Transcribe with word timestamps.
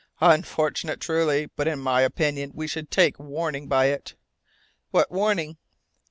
"Unfortunate, 0.21 0.99
truly, 0.99 1.51
but 1.55 1.67
in 1.67 1.77
my 1.77 2.01
opinion 2.01 2.51
we 2.55 2.65
should 2.65 2.89
take 2.89 3.19
warning 3.19 3.67
by 3.67 3.85
it." 3.85 4.15
"What 4.89 5.11
warning?" 5.11 5.57